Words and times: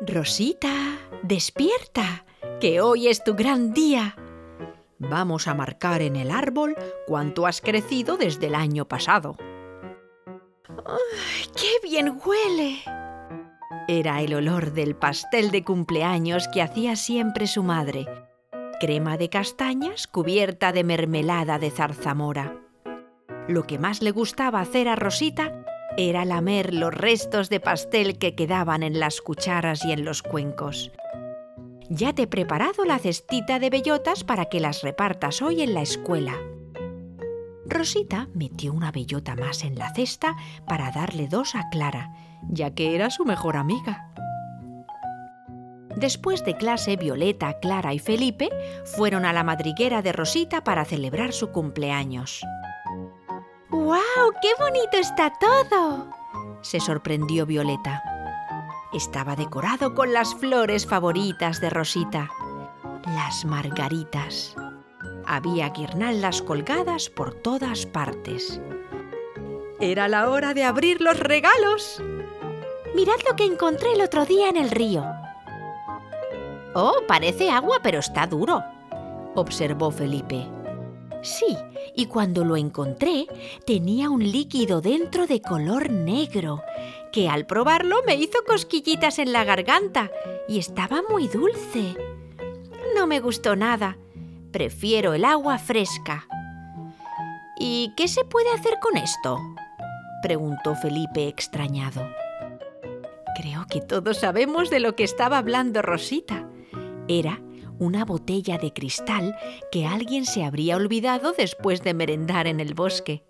Rosita, 0.00 0.98
despierta, 1.22 2.24
que 2.58 2.80
hoy 2.80 3.08
es 3.08 3.22
tu 3.22 3.34
gran 3.34 3.74
día. 3.74 4.16
Vamos 4.98 5.46
a 5.46 5.54
marcar 5.54 6.00
en 6.00 6.16
el 6.16 6.30
árbol 6.30 6.74
cuánto 7.06 7.46
has 7.46 7.60
crecido 7.60 8.16
desde 8.16 8.46
el 8.46 8.54
año 8.54 8.88
pasado. 8.88 9.36
¡Qué 11.54 11.86
bien 11.86 12.18
huele! 12.24 12.78
Era 13.88 14.22
el 14.22 14.34
olor 14.34 14.72
del 14.72 14.96
pastel 14.96 15.50
de 15.50 15.64
cumpleaños 15.64 16.48
que 16.48 16.62
hacía 16.62 16.96
siempre 16.96 17.46
su 17.46 17.62
madre. 17.62 18.06
Crema 18.80 19.18
de 19.18 19.28
castañas 19.28 20.06
cubierta 20.06 20.72
de 20.72 20.82
mermelada 20.82 21.58
de 21.58 21.70
zarzamora. 21.70 22.56
Lo 23.48 23.66
que 23.66 23.78
más 23.78 24.00
le 24.00 24.12
gustaba 24.12 24.60
hacer 24.60 24.88
a 24.88 24.96
Rosita 24.96 25.59
era 26.08 26.24
lamer 26.24 26.72
los 26.72 26.94
restos 26.94 27.50
de 27.50 27.60
pastel 27.60 28.16
que 28.16 28.34
quedaban 28.34 28.82
en 28.82 28.98
las 28.98 29.20
cucharas 29.20 29.84
y 29.84 29.92
en 29.92 30.04
los 30.04 30.22
cuencos. 30.22 30.90
Ya 31.90 32.14
te 32.14 32.22
he 32.22 32.26
preparado 32.26 32.84
la 32.84 32.98
cestita 32.98 33.58
de 33.58 33.68
bellotas 33.68 34.24
para 34.24 34.46
que 34.46 34.60
las 34.60 34.82
repartas 34.82 35.42
hoy 35.42 35.62
en 35.62 35.74
la 35.74 35.82
escuela. 35.82 36.34
Rosita 37.66 38.28
metió 38.34 38.72
una 38.72 38.92
bellota 38.92 39.36
más 39.36 39.64
en 39.64 39.76
la 39.76 39.92
cesta 39.92 40.36
para 40.66 40.90
darle 40.90 41.28
dos 41.28 41.54
a 41.54 41.68
Clara, 41.70 42.14
ya 42.48 42.74
que 42.74 42.94
era 42.94 43.10
su 43.10 43.24
mejor 43.24 43.56
amiga. 43.56 44.10
Después 45.96 46.44
de 46.44 46.56
clase, 46.56 46.96
Violeta, 46.96 47.58
Clara 47.60 47.92
y 47.92 47.98
Felipe 47.98 48.48
fueron 48.84 49.24
a 49.24 49.32
la 49.32 49.44
madriguera 49.44 50.00
de 50.00 50.12
Rosita 50.12 50.64
para 50.64 50.84
celebrar 50.84 51.32
su 51.32 51.50
cumpleaños. 51.50 52.42
¡Guau! 53.70 54.32
¡Qué 54.42 54.50
bonito 54.58 54.96
está 54.98 55.32
todo! 55.38 56.20
se 56.62 56.80
sorprendió 56.80 57.46
Violeta. 57.46 58.02
Estaba 58.92 59.36
decorado 59.36 59.94
con 59.94 60.12
las 60.12 60.34
flores 60.34 60.86
favoritas 60.86 61.60
de 61.60 61.70
Rosita, 61.70 62.28
las 63.06 63.44
margaritas. 63.44 64.54
Había 65.26 65.68
guirnaldas 65.70 66.42
colgadas 66.42 67.08
por 67.08 67.34
todas 67.34 67.86
partes. 67.86 68.60
Era 69.80 70.08
la 70.08 70.28
hora 70.28 70.54
de 70.54 70.64
abrir 70.64 71.00
los 71.00 71.18
regalos. 71.18 72.02
Mirad 72.94 73.20
lo 73.28 73.36
que 73.36 73.44
encontré 73.44 73.92
el 73.92 74.02
otro 74.02 74.26
día 74.26 74.48
en 74.48 74.56
el 74.56 74.70
río. 74.70 75.04
Oh, 76.74 76.96
parece 77.06 77.50
agua, 77.50 77.78
pero 77.82 78.00
está 78.00 78.26
duro, 78.26 78.62
observó 79.34 79.90
Felipe. 79.90 80.46
Sí, 81.22 81.56
y 81.94 82.06
cuando 82.06 82.44
lo 82.44 82.56
encontré 82.56 83.26
tenía 83.66 84.08
un 84.08 84.22
líquido 84.22 84.80
dentro 84.80 85.26
de 85.26 85.42
color 85.42 85.90
negro, 85.90 86.62
que 87.12 87.28
al 87.28 87.46
probarlo 87.46 87.96
me 88.06 88.14
hizo 88.14 88.42
cosquillitas 88.46 89.18
en 89.18 89.32
la 89.32 89.44
garganta 89.44 90.10
y 90.48 90.58
estaba 90.58 91.02
muy 91.08 91.28
dulce. 91.28 91.94
No 92.94 93.06
me 93.06 93.20
gustó 93.20 93.56
nada. 93.56 93.98
Prefiero 94.50 95.14
el 95.14 95.24
agua 95.24 95.58
fresca. 95.58 96.26
¿Y 97.58 97.92
qué 97.96 98.08
se 98.08 98.24
puede 98.24 98.50
hacer 98.50 98.74
con 98.80 98.96
esto? 98.96 99.38
preguntó 100.22 100.74
Felipe 100.74 101.28
extrañado. 101.28 102.08
Creo 103.36 103.66
que 103.70 103.80
todos 103.80 104.18
sabemos 104.18 104.70
de 104.70 104.80
lo 104.80 104.96
que 104.96 105.04
estaba 105.04 105.38
hablando 105.38 105.82
Rosita. 105.82 106.46
Era 107.08 107.40
una 107.80 108.04
botella 108.04 108.58
de 108.58 108.72
cristal 108.72 109.36
que 109.72 109.86
alguien 109.86 110.26
se 110.26 110.44
habría 110.44 110.76
olvidado 110.76 111.32
después 111.32 111.82
de 111.82 111.94
merendar 111.94 112.46
en 112.46 112.60
el 112.60 112.74
bosque. 112.74 113.24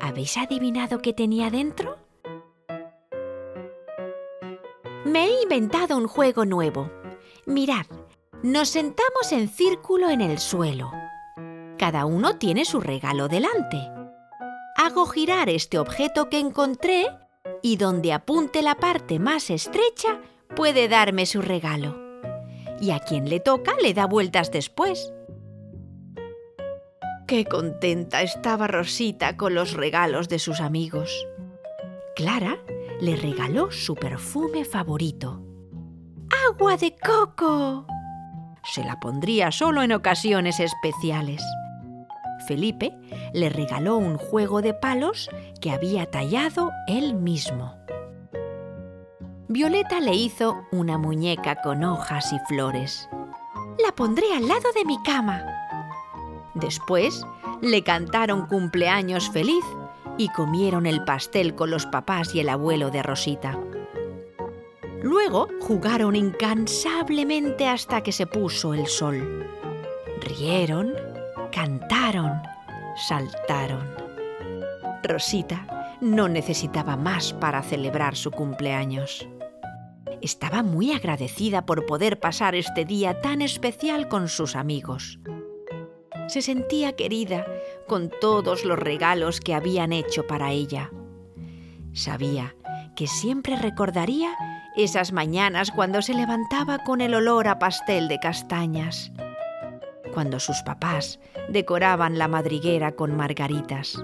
¿Habéis 0.00 0.38
adivinado 0.38 1.00
qué 1.00 1.12
tenía 1.12 1.50
dentro? 1.50 1.98
Me 5.04 5.26
he 5.26 5.42
inventado 5.42 5.96
un 5.98 6.08
juego 6.08 6.46
nuevo. 6.46 6.90
Mirad, 7.44 7.86
nos 8.42 8.70
sentamos 8.70 9.32
en 9.32 9.48
círculo 9.48 10.08
en 10.08 10.22
el 10.22 10.38
suelo. 10.38 10.90
Cada 11.76 12.06
uno 12.06 12.36
tiene 12.36 12.64
su 12.64 12.80
regalo 12.80 13.28
delante. 13.28 13.78
Hago 14.76 15.06
girar 15.06 15.50
este 15.50 15.78
objeto 15.78 16.30
que 16.30 16.38
encontré 16.38 17.06
y 17.62 17.76
donde 17.76 18.14
apunte 18.14 18.62
la 18.62 18.76
parte 18.76 19.18
más 19.18 19.50
estrecha 19.50 20.20
puede 20.56 20.88
darme 20.88 21.26
su 21.26 21.42
regalo 21.42 22.07
y 22.80 22.90
a 22.90 23.00
quien 23.00 23.28
le 23.28 23.40
toca 23.40 23.72
le 23.82 23.94
da 23.94 24.06
vueltas 24.06 24.50
después. 24.50 25.12
Qué 27.26 27.44
contenta 27.44 28.22
estaba 28.22 28.66
Rosita 28.66 29.36
con 29.36 29.54
los 29.54 29.74
regalos 29.74 30.28
de 30.28 30.38
sus 30.38 30.60
amigos. 30.60 31.26
Clara 32.16 32.58
le 33.00 33.16
regaló 33.16 33.70
su 33.70 33.94
perfume 33.94 34.64
favorito. 34.64 35.42
¡Agua 36.48 36.76
de 36.76 36.96
coco! 36.96 37.86
Se 38.64 38.82
la 38.84 38.98
pondría 38.98 39.52
solo 39.52 39.82
en 39.82 39.92
ocasiones 39.92 40.58
especiales. 40.60 41.42
Felipe 42.46 42.98
le 43.34 43.50
regaló 43.50 43.98
un 43.98 44.16
juego 44.16 44.62
de 44.62 44.74
palos 44.74 45.28
que 45.60 45.70
había 45.70 46.06
tallado 46.06 46.70
él 46.86 47.14
mismo. 47.14 47.76
Violeta 49.50 49.98
le 49.98 50.14
hizo 50.14 50.66
una 50.72 50.98
muñeca 50.98 51.56
con 51.62 51.82
hojas 51.82 52.34
y 52.34 52.38
flores. 52.40 53.08
La 53.82 53.92
pondré 53.92 54.26
al 54.36 54.46
lado 54.46 54.70
de 54.74 54.84
mi 54.84 55.02
cama. 55.02 55.42
Después 56.52 57.24
le 57.62 57.82
cantaron 57.82 58.46
cumpleaños 58.46 59.30
feliz 59.30 59.64
y 60.18 60.28
comieron 60.28 60.84
el 60.84 61.02
pastel 61.02 61.54
con 61.54 61.70
los 61.70 61.86
papás 61.86 62.34
y 62.34 62.40
el 62.40 62.50
abuelo 62.50 62.90
de 62.90 63.02
Rosita. 63.02 63.58
Luego 65.02 65.48
jugaron 65.62 66.14
incansablemente 66.14 67.66
hasta 67.68 68.02
que 68.02 68.12
se 68.12 68.26
puso 68.26 68.74
el 68.74 68.86
sol. 68.86 69.46
Rieron, 70.20 70.92
cantaron, 71.52 72.42
saltaron. 73.08 73.88
Rosita 75.02 75.96
no 76.02 76.28
necesitaba 76.28 76.98
más 76.98 77.32
para 77.32 77.62
celebrar 77.62 78.14
su 78.14 78.30
cumpleaños. 78.30 79.26
Estaba 80.20 80.62
muy 80.62 80.92
agradecida 80.92 81.64
por 81.64 81.86
poder 81.86 82.18
pasar 82.18 82.54
este 82.54 82.84
día 82.84 83.20
tan 83.20 83.40
especial 83.40 84.08
con 84.08 84.28
sus 84.28 84.56
amigos. 84.56 85.20
Se 86.26 86.42
sentía 86.42 86.96
querida 86.96 87.46
con 87.86 88.10
todos 88.20 88.64
los 88.64 88.78
regalos 88.78 89.40
que 89.40 89.54
habían 89.54 89.92
hecho 89.92 90.26
para 90.26 90.50
ella. 90.50 90.90
Sabía 91.92 92.54
que 92.96 93.06
siempre 93.06 93.56
recordaría 93.56 94.34
esas 94.76 95.12
mañanas 95.12 95.70
cuando 95.70 96.02
se 96.02 96.14
levantaba 96.14 96.78
con 96.84 97.00
el 97.00 97.14
olor 97.14 97.48
a 97.48 97.58
pastel 97.58 98.08
de 98.08 98.18
castañas, 98.18 99.12
cuando 100.12 100.40
sus 100.40 100.62
papás 100.62 101.20
decoraban 101.48 102.18
la 102.18 102.28
madriguera 102.28 102.92
con 102.92 103.16
margaritas, 103.16 104.02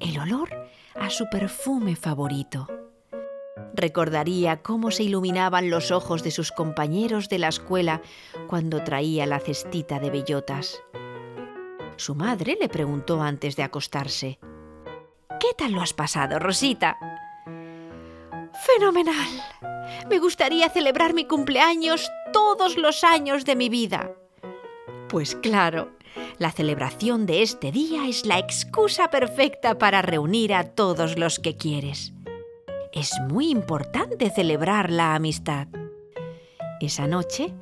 el 0.00 0.18
olor 0.18 0.50
a 0.94 1.10
su 1.10 1.28
perfume 1.30 1.96
favorito 1.96 2.68
Recordaría 3.76 4.62
cómo 4.62 4.92
se 4.92 5.02
iluminaban 5.02 5.68
los 5.68 5.90
ojos 5.90 6.22
de 6.22 6.30
sus 6.30 6.52
compañeros 6.52 7.28
de 7.28 7.38
la 7.38 7.48
escuela 7.48 8.02
cuando 8.46 8.84
traía 8.84 9.26
la 9.26 9.40
cestita 9.40 9.98
de 9.98 10.10
bellotas. 10.10 10.80
Su 11.96 12.14
madre 12.14 12.56
le 12.60 12.68
preguntó 12.68 13.20
antes 13.20 13.56
de 13.56 13.64
acostarse. 13.64 14.38
¿Qué 15.40 15.48
tal 15.58 15.72
lo 15.72 15.80
has 15.80 15.92
pasado, 15.92 16.38
Rosita? 16.38 16.96
Fenomenal. 18.64 19.42
Me 20.08 20.20
gustaría 20.20 20.70
celebrar 20.70 21.12
mi 21.12 21.24
cumpleaños 21.24 22.08
todos 22.32 22.76
los 22.76 23.02
años 23.02 23.44
de 23.44 23.56
mi 23.56 23.68
vida. 23.68 24.12
Pues 25.08 25.34
claro, 25.34 25.90
la 26.38 26.52
celebración 26.52 27.26
de 27.26 27.42
este 27.42 27.72
día 27.72 28.06
es 28.06 28.24
la 28.24 28.38
excusa 28.38 29.10
perfecta 29.10 29.78
para 29.78 30.00
reunir 30.00 30.54
a 30.54 30.62
todos 30.62 31.18
los 31.18 31.40
que 31.40 31.56
quieres 31.56 32.14
es 32.94 33.10
muy 33.28 33.50
importante 33.50 34.30
celebrar 34.30 34.90
la 34.90 35.14
amistad. 35.14 35.66
Esa 36.80 37.06
noche, 37.06 37.52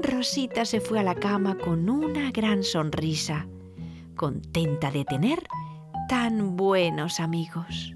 Rosita 0.00 0.64
se 0.64 0.80
fue 0.80 0.98
a 0.98 1.02
la 1.04 1.14
cama 1.14 1.56
con 1.56 1.88
una 1.88 2.30
gran 2.32 2.64
sonrisa, 2.64 3.46
contenta 4.16 4.90
de 4.90 5.04
tener 5.04 5.42
tan 6.08 6.56
buenos 6.56 7.20
amigos. 7.20 7.94